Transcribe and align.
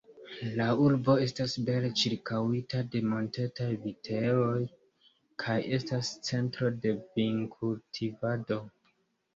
La 0.59 0.65
urbo 0.85 1.13
estas 1.25 1.53
bele 1.67 1.91
ĉirkaŭita 2.03 2.81
de 2.95 3.03
montetaj 3.11 3.69
vitejoj, 3.85 4.57
kaj 5.45 5.61
estas 5.81 6.11
centro 6.33 6.75
de 6.87 6.97
vinkultivado. 7.21 8.61